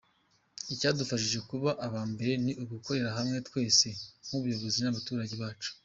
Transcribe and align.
Icyadufashije 0.73 1.39
kuba 1.49 1.69
aba 1.85 2.01
mbere 2.11 2.33
ni 2.43 2.51
ugukorera 2.63 3.09
hamwe 3.17 3.37
twese 3.47 3.87
nk’ubuyobozi 4.25 4.79
n’abaturage 4.81 5.35
bacu. 5.43 5.71